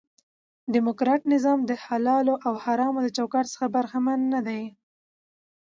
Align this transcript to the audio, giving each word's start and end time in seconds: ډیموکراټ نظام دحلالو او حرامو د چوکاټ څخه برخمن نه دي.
ډیموکراټ 0.73 1.21
نظام 1.33 1.59
دحلالو 1.71 2.33
او 2.45 2.53
حرامو 2.63 2.99
د 3.03 3.07
چوکاټ 3.17 3.45
څخه 3.53 3.65
برخمن 3.75 4.19
نه 4.33 4.39
دي. 4.47 4.63